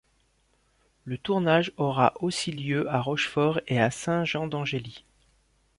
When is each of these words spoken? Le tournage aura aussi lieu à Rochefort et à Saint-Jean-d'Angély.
Le 1.05 1.19
tournage 1.19 1.73
aura 1.77 2.13
aussi 2.21 2.51
lieu 2.51 2.89
à 2.89 2.99
Rochefort 2.99 3.59
et 3.67 3.79
à 3.79 3.91
Saint-Jean-d'Angély. 3.91 5.05